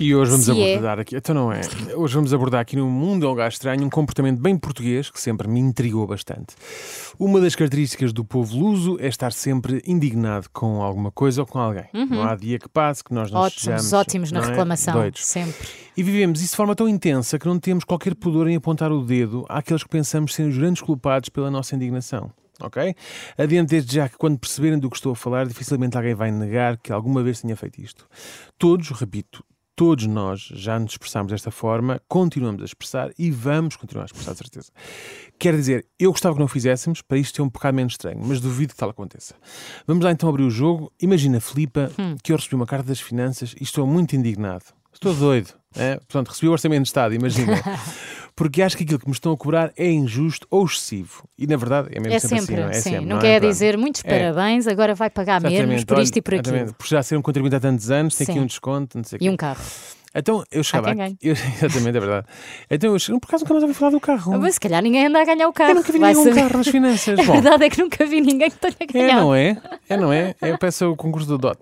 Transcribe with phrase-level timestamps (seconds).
[0.00, 0.72] E hoje vamos Se é.
[0.72, 1.60] abordar aqui, então não é,
[1.94, 5.20] hoje vamos abordar aqui no Mundo é um Lugar Estranho um comportamento bem português que
[5.20, 6.54] sempre me intrigou bastante.
[7.18, 11.58] Uma das características do povo luso é estar sempre indignado com alguma coisa ou com
[11.58, 11.84] alguém.
[11.92, 14.94] Não há dia que passe que nós não Ótimos, sejamos, ótimos na é, reclamação.
[14.94, 15.24] doidos.
[15.24, 15.68] Sempre.
[15.96, 19.04] E vivemos isso de forma tão intensa que não temos qualquer pudor em apontar o
[19.04, 22.32] dedo àqueles que pensamos serem os grandes culpados pela nossa indignação.
[22.60, 22.94] Ok?
[23.36, 26.76] Adiante desde já que quando perceberem do que estou a falar, dificilmente alguém vai negar
[26.78, 28.06] que alguma vez tenha feito isto.
[28.58, 34.04] Todos, repito, todos nós já nos expressamos desta forma, continuamos a expressar e vamos continuar
[34.04, 34.72] a expressar, de certeza.
[35.38, 38.40] Quer dizer, eu gostava que não fizéssemos, para isto ser um bocado menos estranho, mas
[38.40, 39.34] duvido que tal aconteça.
[39.86, 40.92] Vamos lá então abrir o jogo.
[41.00, 41.90] Imagina, Filipa,
[42.22, 44.64] que eu recebi uma carta das finanças e estou muito indignado.
[44.92, 45.54] Estou doido.
[45.74, 45.96] É?
[45.96, 47.54] Portanto, recebi o orçamento de Estado, imagina.
[48.42, 51.22] Porque acho que aquilo que me estão a cobrar é injusto ou excessivo.
[51.38, 52.70] E na verdade é mesmo É sempre, sempre, assim, não é?
[52.70, 52.90] É sim.
[52.90, 53.20] sempre, não é?
[53.20, 53.52] quer Pronto.
[53.52, 54.08] dizer muitos É.
[54.32, 56.74] parabéns, agora vai pagar menos por isto Olha, e por aquilo.
[56.74, 58.40] Por já ser um contribuinte há tantos anos, tem aqui Sim.
[58.40, 59.60] um desconto, não sei o E um carro.
[60.14, 61.16] Então eu chegava quem aqui.
[61.22, 61.32] eu-
[61.62, 62.26] exatamente, é verdade.
[62.70, 64.38] Então eu chego, por acaso nunca mais ouvi falar do carro.
[64.38, 65.70] Mas se calhar ninguém anda a ganhar o carro.
[65.70, 66.36] eu nunca vi vai nenhum saber.
[66.42, 67.18] carro nas finanças.
[67.20, 69.20] A Bom, verdade é que nunca vi ninguém que tenha é, ganhado.
[69.22, 69.56] não é?
[69.88, 70.34] É, não é?
[70.42, 71.58] Eu peço o concurso do DOT.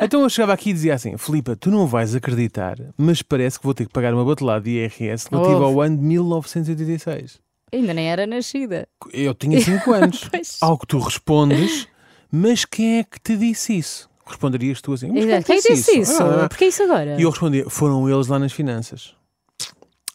[0.00, 3.64] Então eu chegava aqui e dizia assim: Filipa, tu não vais acreditar, mas parece que
[3.64, 5.64] vou ter que pagar uma batelada de IRS relativa Ouve.
[5.64, 7.40] ao ano de 1986.
[7.74, 8.86] Ainda nem era nascida.
[9.12, 10.28] Eu tinha 5 anos.
[10.30, 10.58] Pois.
[10.60, 11.88] Ao que tu respondes,
[12.30, 14.10] mas quem é que te disse isso?
[14.24, 15.44] Responderias tu assim: mas Exato.
[15.46, 16.22] quem Quem te disse isso?
[16.22, 17.16] Ah, Porquê isso agora?
[17.18, 19.14] E eu respondia: foram eles lá nas finanças.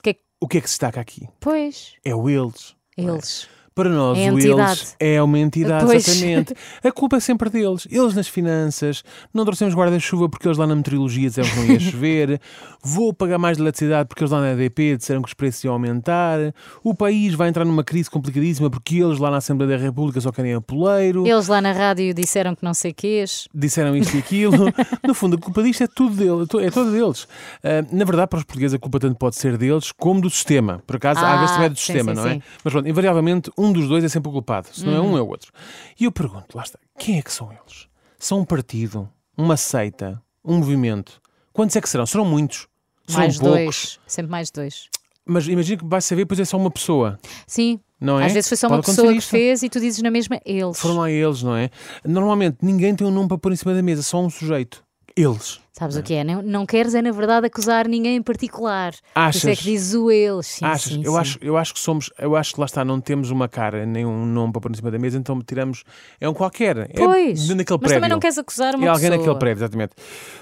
[0.02, 1.28] Que- O que é que se destaca aqui?
[1.40, 2.76] Pois, É o eles.
[2.98, 3.48] eles.
[3.78, 6.08] Para nós, É o eles é uma entidade, Pois.
[6.08, 6.54] exatamente.
[6.84, 7.88] A culpa é sempre deles.
[7.92, 11.80] Eles nas finanças, não trouxemos guarda-chuva porque eles lá na meteorologia disseram que não ia
[11.80, 12.42] chover,
[12.84, 15.74] vou pagar mais de eletricidade porque eles lá na EDP disseram que os preços iam
[15.74, 16.40] aumentar,
[16.84, 20.32] o país vai entrar numa crise complicadíssima porque eles lá na Assembleia da República só
[20.32, 23.48] querem apoleiro, Eles lá na rádio disseram que não sei quês.
[23.54, 24.74] disseram isto e aquilo.
[25.08, 27.28] No fundo, a culpa disto é tudo deles, é toda deles.
[27.64, 30.82] Ah, na verdade, para os portugueses, a culpa tanto pode ser deles como do sistema.
[30.88, 32.34] Por acaso, Ah, às vezes também é do sim, sistema, sim, não é?
[32.34, 32.42] sim.
[32.64, 34.68] Mas pronto, invariavelmente, um dos dois é sempre o culpado.
[34.72, 35.14] Se não é Uhum.
[35.14, 35.52] um, é o outro.
[36.00, 37.88] E eu pergunto, lá está, quem é que são eles?
[38.20, 41.22] São um partido, uma seita, um movimento?
[41.54, 42.06] Quantos é que serão?
[42.06, 42.68] Serão muitos.
[43.08, 43.56] São mais poucos.
[43.58, 44.00] dois.
[44.08, 44.90] Sempre mais dois.
[45.26, 47.80] Mas imagina que vai saber, pois é só uma pessoa, Sim.
[48.00, 48.26] não é?
[48.26, 49.30] Às vezes foi só uma Pode acontecer pessoa que isto.
[49.30, 50.80] fez e tu dizes na mesma eles.
[50.80, 51.70] Foram lá eles, não é?
[52.06, 54.84] Normalmente ninguém tem um nome para pôr em cima da mesa, só um sujeito.
[55.16, 55.60] Eles.
[55.78, 56.24] Sabes o que é?
[56.24, 58.94] Não, não queres é, na verdade, acusar ninguém em particular.
[58.94, 59.60] Por isso é Achas?
[59.60, 60.48] que dizes o eles.
[60.48, 60.92] Sim, Achas?
[60.92, 61.18] sim, eu, sim.
[61.20, 64.04] Acho, eu acho que somos, eu acho que lá está, não temos uma cara, nem
[64.04, 65.84] um nome para pôr em cima da mesa, então tiramos.
[66.20, 66.90] É um qualquer.
[66.96, 67.48] Pois.
[67.48, 67.96] É naquele Mas prédio.
[67.96, 69.18] também não queres acusar uma É alguém pessoa.
[69.20, 69.94] naquele prédio, exatamente.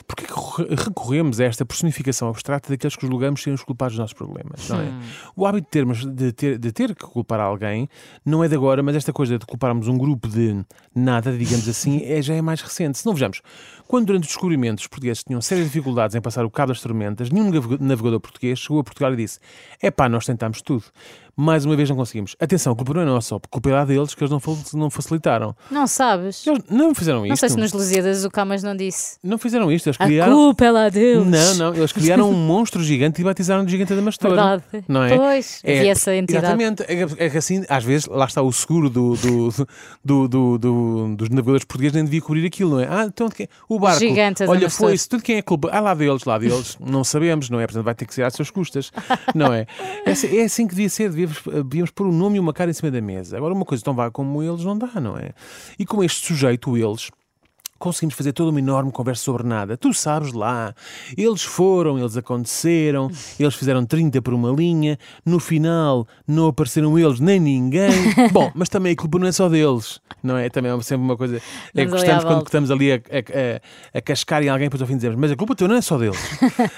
[0.08, 0.26] Porquê
[0.82, 4.80] recorremos a esta personificação abstrata daqueles que julgamos serem os culpados dos nossos problemas, não
[4.80, 4.84] é?
[4.84, 5.02] Hum.
[5.36, 7.90] O hábito de, termos, de, ter, de ter que culpar alguém
[8.26, 10.64] não é de agora, mas esta coisa de culparmos um grupo de
[10.94, 12.98] nada, digamos assim, é, já é mais recente.
[13.00, 13.42] Se não vejamos,
[13.86, 17.84] quando durante os portugueses tinham sérias dificuldades em passar o cabo das tormentas, nenhum navega-
[17.84, 19.40] navegador português chegou a Portugal e disse:
[19.82, 20.86] é pá, nós tentámos tudo.
[21.38, 22.36] Mais uma vez não conseguimos.
[22.40, 24.56] Atenção, a culpa não é nossa, a culpa é lá deles que eles não, fa-
[24.74, 25.54] não facilitaram.
[25.70, 26.48] Não sabes?
[26.48, 27.30] Eles não fizeram isto.
[27.30, 29.18] Não sei se nos Lusíadas o Camas não disse.
[29.24, 30.34] Não fizeram isto, eles A criaram.
[30.34, 31.26] culpa é lá deles.
[31.28, 34.36] Não, não, eles criaram um monstro gigante e batizaram de gigante da Mastora.
[34.36, 34.86] Verdade.
[34.88, 35.18] Não é?
[35.18, 36.46] Pois, havia essa entidade.
[36.46, 36.84] Exatamente.
[36.84, 39.50] É, é que assim, às vezes, lá está o seguro do, do,
[40.04, 42.88] do, do- do- dos navegadores portugueses, nem devia cobrir aquilo, não é?
[42.90, 43.28] Ah, então
[43.68, 44.00] o barco.
[44.00, 45.70] Gigante Olha, foi isso, tudo quem é culpa?
[45.74, 46.78] Ah, lá deles, lá deles.
[46.80, 47.66] Não sabemos, não é?
[47.68, 48.90] Portanto, vai ter que ser às suas custas,
[49.34, 49.66] não é?
[50.06, 52.70] É, assim- é assim que devia ser, devíamos, devíamos pôr um nome e uma cara
[52.70, 53.38] em cima da mesa.
[53.38, 55.34] Agora, uma coisa tão vaga como eles não dá, não é?
[55.78, 57.10] E com este sujeito, eles,
[57.78, 59.78] conseguimos fazer toda uma enorme conversa sobre nada.
[59.78, 60.74] Tu sabes lá,
[61.18, 67.20] eles foram, eles aconteceram, eles fizeram 30 por uma linha, no final não apareceram eles
[67.20, 67.92] nem ninguém.
[68.32, 70.50] Bom, mas também a culpa não é só deles, não é?
[70.50, 71.42] Também é sempre uma coisa.
[71.76, 74.88] É que gostamos quando estamos ali a, a, a, a cascar em alguém, depois ao
[74.88, 76.18] fim dizemos, mas a culpa tua não é só deles.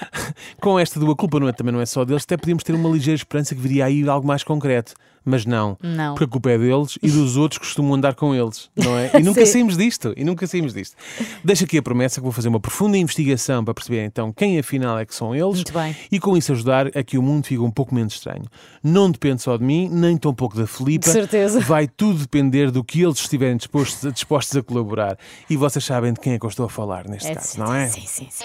[0.60, 2.74] Com esta do a culpa não é, também não é só deles, até podíamos ter
[2.74, 4.94] uma ligeira esperança que viria aí algo mais concreto.
[5.24, 6.14] Mas não, Não.
[6.14, 9.10] porque a culpa é deles e dos outros que costumam andar com eles, não é?
[9.18, 10.96] E nunca saímos disto, e nunca saímos disto.
[11.44, 14.98] Deixo aqui a promessa que vou fazer uma profunda investigação para perceber então quem afinal
[14.98, 15.62] é que são eles
[16.10, 18.44] e com isso ajudar a que o mundo fique um pouco menos estranho.
[18.82, 21.06] Não depende só de mim, nem tão pouco da Filipa.
[21.06, 21.60] De certeza.
[21.60, 25.18] Vai tudo depender do que eles estiverem dispostos, dispostos a colaborar.
[25.50, 27.58] E vocês sabem de quem é que eu estou a falar neste É, caso, sim,
[27.58, 27.88] não é?
[27.88, 28.44] Sim, sim, sim.